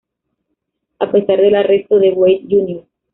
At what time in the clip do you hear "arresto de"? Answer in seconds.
1.53-2.11